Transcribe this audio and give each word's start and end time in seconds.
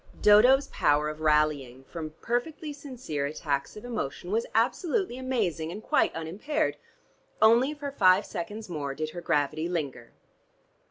Dodo's 0.19 0.65
power 0.69 1.09
of 1.09 1.21
rallying 1.21 1.83
from 1.83 2.15
perfectly 2.23 2.73
sincere 2.73 3.27
attacks 3.27 3.77
of 3.77 3.85
emotion 3.85 4.31
was 4.31 4.47
absolutely 4.55 5.15
amazing 5.19 5.71
and 5.71 5.83
quite 5.83 6.11
unimpaired. 6.15 6.77
Only 7.39 7.75
for 7.75 7.91
five 7.91 8.25
seconds 8.25 8.67
more 8.67 8.95
did 8.95 9.11
her 9.11 9.21
gravity 9.21 9.69
linger. 9.69 10.13